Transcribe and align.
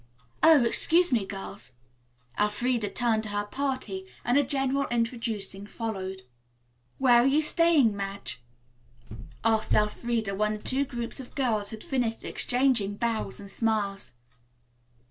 "Oh, 0.41 0.63
excuse 0.65 1.11
me, 1.11 1.27
girls." 1.27 1.73
Elfreda 2.39 2.89
turned 2.89 3.21
to 3.21 3.29
her 3.29 3.45
party 3.45 4.07
and 4.25 4.35
a 4.35 4.41
general 4.43 4.87
introducing 4.87 5.67
followed. 5.67 6.23
"Where 6.97 7.21
are 7.21 7.25
you 7.27 7.43
staying, 7.43 7.95
Madge?" 7.95 8.41
asked 9.45 9.75
Elfreda 9.75 10.33
when 10.33 10.53
the 10.53 10.63
two 10.63 10.85
groups 10.85 11.19
of 11.19 11.35
girls 11.35 11.69
had 11.69 11.83
finished 11.83 12.23
exchanging 12.23 12.95
bows 12.95 13.39
and 13.39 13.47
smiles. 13.51 14.13